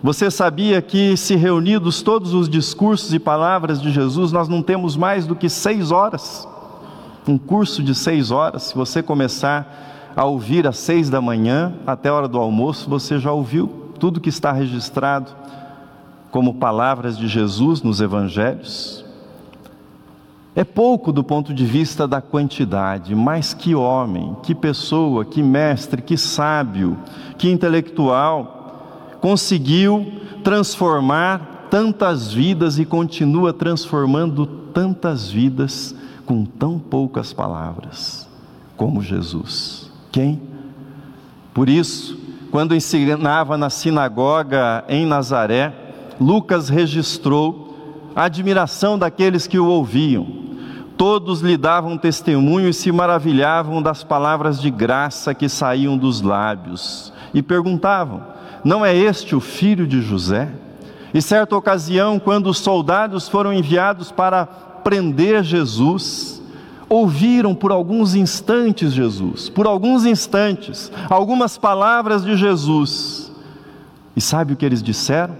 Você 0.04 0.30
sabia 0.30 0.82
que, 0.82 1.16
se 1.16 1.36
reunidos 1.36 2.02
todos 2.02 2.34
os 2.34 2.50
discursos 2.50 3.14
e 3.14 3.20
palavras 3.20 3.82
de 3.82 3.90
Jesus, 3.90 4.32
nós 4.32 4.50
não 4.50 4.62
temos 4.62 4.98
mais 4.98 5.26
do 5.26 5.36
que 5.36 5.50
seis 5.50 5.92
horas? 5.92 6.48
Um 7.28 7.38
curso 7.38 7.82
de 7.82 7.96
seis 7.96 8.32
horas, 8.32 8.64
se 8.64 8.76
você 8.76 9.02
começar 9.02 10.14
a 10.16 10.26
ouvir 10.26 10.68
às 10.68 10.78
seis 10.78 11.10
da 11.10 11.22
manhã 11.22 11.74
até 11.88 12.10
a 12.10 12.14
hora 12.14 12.28
do 12.28 12.38
almoço, 12.38 12.90
você 12.90 13.18
já 13.18 13.32
ouviu 13.32 13.68
tudo 13.98 14.20
que 14.20 14.30
está 14.30 14.52
registrado 14.52 15.32
como 16.32 16.56
palavras 16.56 17.18
de 17.18 17.28
Jesus 17.28 17.82
nos 17.82 18.02
evangelhos. 18.02 19.05
É 20.56 20.64
pouco 20.64 21.12
do 21.12 21.22
ponto 21.22 21.54
de 21.54 21.66
vista 21.66 22.08
da 22.08 22.22
quantidade, 22.22 23.14
mas 23.14 23.54
que 23.54 23.76
homem, 23.76 24.38
que 24.42 24.56
pessoa, 24.56 25.26
que 25.26 25.44
mestre, 25.44 26.02
que 26.02 26.18
sábio, 26.18 26.98
que 27.38 27.52
intelectual 27.52 29.18
conseguiu 29.20 30.14
transformar 30.46 31.68
tantas 31.70 32.32
vidas 32.32 32.80
e 32.80 32.86
continua 32.86 33.52
transformando 33.52 34.46
tantas 34.46 35.30
vidas 35.30 35.94
com 36.26 36.46
tão 36.46 36.80
poucas 36.80 37.34
palavras 37.34 38.26
como 38.78 39.02
Jesus. 39.02 39.92
Quem? 40.10 40.42
Por 41.54 41.68
isso, 41.68 42.18
quando 42.50 42.76
ensinava 42.76 43.58
na 43.58 43.70
sinagoga 43.70 44.86
em 44.88 45.06
Nazaré, 45.06 45.74
Lucas 46.20 46.70
registrou 46.70 47.66
a 48.16 48.24
admiração 48.24 48.98
daqueles 48.98 49.48
que 49.48 49.60
o 49.60 49.68
ouviam. 49.68 50.45
Todos 50.98 51.42
lhe 51.42 51.58
davam 51.58 51.98
testemunho 51.98 52.70
e 52.70 52.74
se 52.74 52.92
maravilhavam 52.92 53.82
das 53.82 54.04
palavras 54.04 54.62
de 54.62 54.70
graça 54.70 55.34
que 55.34 55.50
saíam 55.50 55.98
dos 55.98 56.22
lábios 56.22 57.12
e 57.34 57.42
perguntavam: 57.42 58.24
não 58.66 58.84
é 58.84 58.96
este 58.96 59.36
o 59.36 59.40
filho 59.40 59.86
de 59.86 60.02
José? 60.02 60.50
E 61.14 61.22
certa 61.22 61.56
ocasião, 61.56 62.18
quando 62.18 62.48
os 62.48 62.58
soldados 62.58 63.30
foram 63.30 63.54
enviados 63.54 64.12
para 64.12 64.46
prender 64.46 65.44
Jesus, 65.44 66.42
ouviram 66.90 67.54
por 67.54 67.72
alguns 67.72 68.16
instantes 68.16 68.92
Jesus, 68.92 69.50
por 69.50 69.68
alguns 69.68 70.04
instantes, 70.04 70.92
algumas 71.10 71.58
palavras 71.58 72.24
de 72.24 72.36
Jesus. 72.36 73.32
E 74.16 74.20
sabe 74.20 74.54
o 74.54 74.56
que 74.58 74.66
eles 74.66 74.82
disseram? 74.82 75.36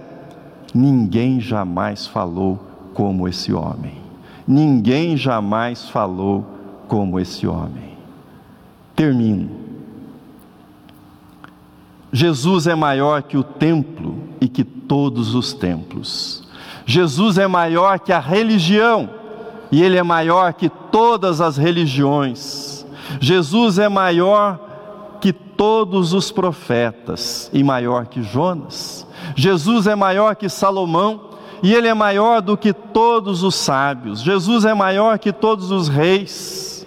Ninguém 0.72 1.40
jamais 1.40 2.06
falou 2.06 2.60
como 2.94 3.26
esse 3.26 3.52
homem. 3.52 4.05
Ninguém 4.46 5.16
jamais 5.16 5.88
falou 5.88 6.46
como 6.86 7.18
esse 7.18 7.46
homem. 7.46 7.96
Termino. 8.94 9.50
Jesus 12.12 12.66
é 12.66 12.74
maior 12.74 13.22
que 13.22 13.36
o 13.36 13.42
templo 13.42 14.16
e 14.40 14.48
que 14.48 14.64
todos 14.64 15.34
os 15.34 15.52
templos. 15.52 16.44
Jesus 16.86 17.36
é 17.36 17.46
maior 17.46 17.98
que 17.98 18.12
a 18.12 18.20
religião 18.20 19.10
e 19.70 19.82
ele 19.82 19.96
é 19.96 20.02
maior 20.02 20.52
que 20.52 20.68
todas 20.68 21.40
as 21.40 21.56
religiões. 21.56 22.86
Jesus 23.20 23.78
é 23.78 23.88
maior 23.88 24.60
que 25.20 25.32
todos 25.32 26.12
os 26.12 26.30
profetas 26.30 27.50
e 27.52 27.64
maior 27.64 28.06
que 28.06 28.22
Jonas. 28.22 29.06
Jesus 29.34 29.86
é 29.86 29.94
maior 29.94 30.36
que 30.36 30.48
Salomão 30.48 31.25
e 31.62 31.74
ele 31.74 31.88
é 31.88 31.94
maior 31.94 32.40
do 32.40 32.56
que 32.56 32.72
todos 32.72 33.42
os 33.42 33.54
sábios. 33.54 34.20
Jesus 34.20 34.64
é 34.64 34.74
maior 34.74 35.18
que 35.18 35.32
todos 35.32 35.70
os 35.70 35.88
reis. 35.88 36.86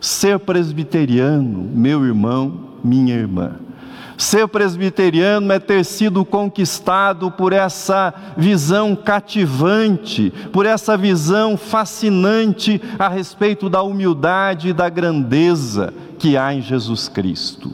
Ser 0.00 0.38
presbiteriano, 0.40 1.70
meu 1.72 2.04
irmão, 2.04 2.72
minha 2.82 3.14
irmã, 3.14 3.52
Ser 4.22 4.46
presbiteriano 4.46 5.52
é 5.52 5.58
ter 5.58 5.84
sido 5.84 6.24
conquistado 6.24 7.28
por 7.28 7.52
essa 7.52 8.14
visão 8.36 8.94
cativante, 8.94 10.32
por 10.52 10.64
essa 10.64 10.96
visão 10.96 11.56
fascinante 11.56 12.80
a 13.00 13.08
respeito 13.08 13.68
da 13.68 13.82
humildade 13.82 14.68
e 14.68 14.72
da 14.72 14.88
grandeza 14.88 15.92
que 16.20 16.36
há 16.36 16.54
em 16.54 16.62
Jesus 16.62 17.08
Cristo. 17.08 17.72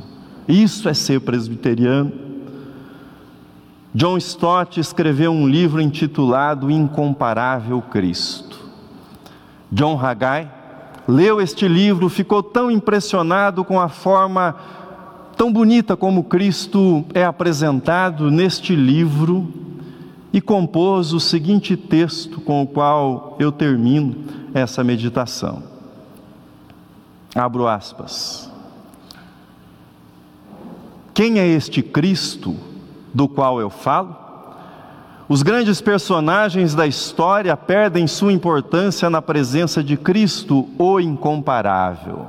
Isso 0.48 0.88
é 0.88 0.94
ser 0.94 1.20
presbiteriano. 1.20 2.27
John 3.98 4.16
Stott 4.18 4.78
escreveu 4.78 5.32
um 5.32 5.48
livro 5.48 5.80
intitulado 5.80 6.70
Incomparável 6.70 7.82
Cristo. 7.82 8.56
John 9.72 9.98
Haggai 9.98 10.48
leu 11.08 11.40
este 11.40 11.66
livro, 11.66 12.08
ficou 12.08 12.40
tão 12.40 12.70
impressionado 12.70 13.64
com 13.64 13.80
a 13.80 13.88
forma 13.88 14.54
tão 15.36 15.52
bonita 15.52 15.96
como 15.96 16.22
Cristo 16.22 17.04
é 17.12 17.24
apresentado 17.24 18.30
neste 18.30 18.76
livro 18.76 19.52
e 20.32 20.40
compôs 20.40 21.12
o 21.12 21.18
seguinte 21.18 21.76
texto 21.76 22.40
com 22.40 22.62
o 22.62 22.68
qual 22.68 23.34
eu 23.40 23.50
termino 23.50 24.14
essa 24.54 24.84
meditação. 24.84 25.60
Abro 27.34 27.66
aspas. 27.66 28.48
Quem 31.12 31.40
é 31.40 31.48
este 31.48 31.82
Cristo 31.82 32.77
do 33.14 33.28
qual 33.28 33.60
eu 33.60 33.70
falo? 33.70 34.16
Os 35.28 35.42
grandes 35.42 35.80
personagens 35.80 36.74
da 36.74 36.86
história 36.86 37.54
perdem 37.56 38.06
sua 38.06 38.32
importância 38.32 39.10
na 39.10 39.20
presença 39.20 39.82
de 39.82 39.96
Cristo, 39.96 40.66
o 40.78 40.98
incomparável. 40.98 42.26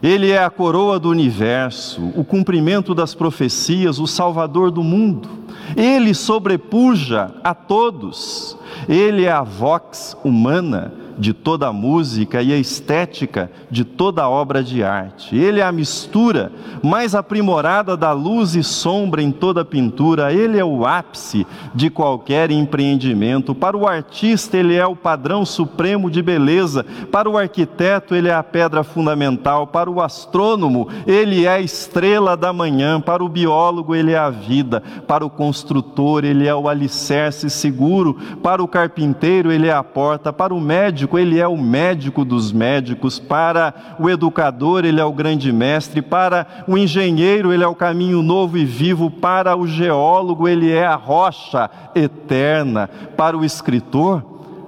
Ele 0.00 0.30
é 0.30 0.44
a 0.44 0.50
coroa 0.50 1.00
do 1.00 1.08
universo, 1.08 2.12
o 2.14 2.24
cumprimento 2.24 2.94
das 2.94 3.14
profecias, 3.14 3.98
o 3.98 4.06
salvador 4.06 4.70
do 4.70 4.84
mundo. 4.84 5.28
Ele 5.76 6.14
sobrepuja 6.14 7.30
a 7.42 7.54
todos. 7.54 8.56
Ele 8.88 9.24
é 9.24 9.32
a 9.32 9.42
vox 9.42 10.16
humana 10.22 10.92
de 11.18 11.32
toda 11.32 11.68
a 11.68 11.72
música 11.72 12.42
e 12.42 12.52
a 12.52 12.56
estética 12.56 13.50
de 13.70 13.84
toda 13.84 14.22
a 14.22 14.28
obra 14.28 14.62
de 14.62 14.82
arte. 14.82 15.36
Ele 15.36 15.60
é 15.60 15.64
a 15.64 15.72
mistura 15.72 16.52
mais 16.82 17.14
aprimorada 17.14 17.96
da 17.96 18.12
luz 18.12 18.54
e 18.54 18.62
sombra 18.62 19.22
em 19.22 19.30
toda 19.30 19.62
a 19.62 19.64
pintura. 19.64 20.32
Ele 20.32 20.58
é 20.58 20.64
o 20.64 20.86
ápice 20.86 21.46
de 21.74 21.90
qualquer 21.90 22.50
empreendimento. 22.50 23.54
Para 23.54 23.76
o 23.76 23.86
artista, 23.86 24.56
ele 24.56 24.74
é 24.74 24.86
o 24.86 24.96
padrão 24.96 25.44
supremo 25.44 26.10
de 26.10 26.22
beleza. 26.22 26.84
Para 27.10 27.28
o 27.28 27.38
arquiteto, 27.38 28.14
ele 28.14 28.28
é 28.28 28.34
a 28.34 28.42
pedra 28.42 28.82
fundamental. 28.82 29.66
Para 29.66 29.90
o 29.90 30.00
astrônomo, 30.00 30.88
ele 31.06 31.44
é 31.46 31.48
a 31.48 31.60
estrela 31.60 32.36
da 32.36 32.52
manhã. 32.52 33.00
Para 33.00 33.24
o 33.24 33.28
biólogo, 33.28 33.94
ele 33.94 34.12
é 34.12 34.18
a 34.18 34.30
vida. 34.30 34.82
Para 35.06 35.24
o 35.24 35.30
construtor, 35.30 36.24
ele 36.24 36.46
é 36.46 36.54
o 36.54 36.68
alicerce 36.68 37.48
seguro. 37.48 38.16
Para 38.42 38.62
o 38.62 38.68
carpinteiro, 38.68 39.52
ele 39.52 39.68
é 39.68 39.72
a 39.72 39.84
porta. 39.84 40.32
Para 40.32 40.54
o 40.54 40.60
médico, 40.60 41.03
médico, 41.04 41.18
ele 41.18 41.38
é 41.38 41.46
o 41.46 41.56
médico 41.56 42.24
dos 42.24 42.52
médicos, 42.52 43.18
para 43.18 43.74
o 43.98 44.08
educador, 44.08 44.84
ele 44.84 45.00
é 45.00 45.04
o 45.04 45.12
grande 45.12 45.52
mestre, 45.52 46.00
para 46.00 46.46
o 46.66 46.78
engenheiro, 46.78 47.52
ele 47.52 47.62
é 47.62 47.66
o 47.66 47.74
caminho 47.74 48.22
novo 48.22 48.56
e 48.56 48.64
vivo, 48.64 49.10
para 49.10 49.56
o 49.56 49.66
geólogo, 49.66 50.48
ele 50.48 50.70
é 50.72 50.86
a 50.86 50.94
rocha 50.94 51.70
eterna, 51.94 52.88
para 53.16 53.36
o 53.36 53.44
escritor, 53.44 54.22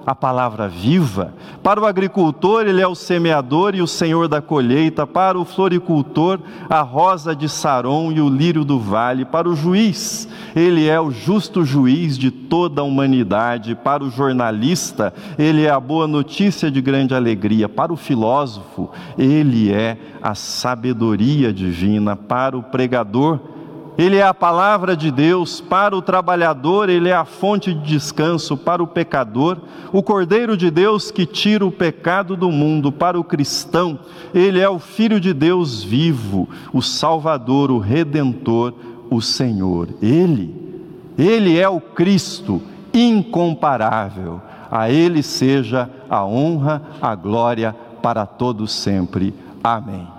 a 0.05 0.15
palavra 0.15 0.69
viva. 0.69 1.33
Para 1.61 1.81
o 1.81 1.85
agricultor, 1.85 2.65
ele 2.65 2.81
é 2.81 2.87
o 2.87 2.95
semeador 2.95 3.75
e 3.75 3.81
o 3.81 3.87
senhor 3.87 4.29
da 4.29 4.41
colheita. 4.41 5.05
Para 5.05 5.37
o 5.37 5.43
floricultor, 5.43 6.39
a 6.69 6.79
rosa 6.79 7.35
de 7.35 7.49
Saron 7.49 8.13
e 8.13 8.21
o 8.21 8.29
lírio 8.29 8.63
do 8.63 8.79
vale. 8.79 9.25
Para 9.25 9.49
o 9.49 9.55
juiz, 9.55 10.29
ele 10.57 10.87
é 10.87 10.99
o 10.99 11.11
justo 11.11 11.63
juiz 11.63 12.17
de 12.17 12.31
toda 12.31 12.81
a 12.81 12.83
humanidade. 12.83 13.75
Para 13.75 14.03
o 14.03 14.09
jornalista, 14.09 15.13
ele 15.37 15.63
é 15.63 15.69
a 15.69 15.79
boa 15.79 16.07
notícia 16.07 16.71
de 16.71 16.81
grande 16.81 17.13
alegria. 17.13 17.69
Para 17.69 17.93
o 17.93 17.97
filósofo, 17.97 18.89
ele 19.17 19.71
é 19.71 19.97
a 20.21 20.33
sabedoria 20.33 21.53
divina. 21.53 22.15
Para 22.15 22.57
o 22.57 22.63
pregador, 22.63 23.39
ele 23.99 24.17
é 24.17 24.23
a 24.23 24.33
palavra 24.33 24.95
de 24.95 25.11
Deus, 25.11 25.59
para 25.61 25.95
o 25.95 26.01
trabalhador, 26.01 26.87
ele 26.87 27.09
é 27.09 27.15
a 27.15 27.25
fonte 27.25 27.73
de 27.73 27.81
descanso, 27.81 28.55
para 28.55 28.81
o 28.81 28.87
pecador, 28.87 29.57
o 29.91 30.03
Cordeiro 30.03 30.55
de 30.55 30.69
Deus 30.69 31.09
que 31.09 31.25
tira 31.25 31.65
o 31.65 31.71
pecado 31.71 32.37
do 32.37 32.51
mundo, 32.51 32.91
para 32.91 33.19
o 33.19 33.23
cristão, 33.23 33.99
ele 34.35 34.59
é 34.59 34.69
o 34.69 34.77
Filho 34.77 35.19
de 35.19 35.33
Deus 35.33 35.83
vivo, 35.83 36.47
o 36.71 36.79
Salvador, 36.79 37.71
o 37.71 37.79
Redentor, 37.79 38.75
o 39.09 39.21
Senhor. 39.21 39.89
Ele, 40.01 40.53
ele 41.17 41.57
é 41.57 41.67
o 41.67 41.79
Cristo 41.79 42.61
incomparável. 42.93 44.41
A 44.69 44.89
ele 44.89 45.23
seja 45.23 45.89
a 46.09 46.25
honra, 46.25 46.81
a 47.01 47.15
glória 47.15 47.75
para 48.01 48.25
todos 48.25 48.73
sempre. 48.73 49.33
Amém. 49.63 50.16